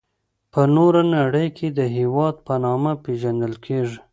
[0.53, 3.99] په نوره نړي کي د هیواد په نامه پيژندل کيږي.